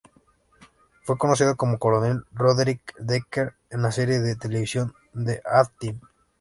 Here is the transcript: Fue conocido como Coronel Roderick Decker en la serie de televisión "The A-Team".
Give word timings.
Fue 1.03 1.19
conocido 1.19 1.55
como 1.55 1.77
Coronel 1.77 2.23
Roderick 2.31 2.95
Decker 2.97 3.53
en 3.69 3.83
la 3.83 3.91
serie 3.91 4.19
de 4.19 4.35
televisión 4.35 4.95
"The 5.13 5.43
A-Team". 5.45 5.99